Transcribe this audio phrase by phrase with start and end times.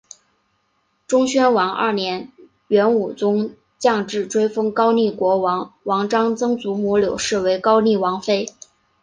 [1.05, 2.31] 忠宣王二年
[2.69, 8.47] 元武宗降制追封高丽国王王璋曾祖母柳氏为高丽王妃。